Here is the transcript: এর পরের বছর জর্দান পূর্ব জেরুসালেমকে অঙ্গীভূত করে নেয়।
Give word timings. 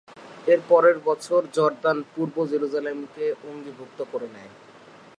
এর 0.47 0.61
পরের 0.69 0.97
বছর 1.07 1.41
জর্দান 1.53 1.97
পূর্ব 2.13 2.35
জেরুসালেমকে 2.51 3.25
অঙ্গীভূত 3.49 3.97
করে 4.11 4.27
নেয়। 4.35 4.51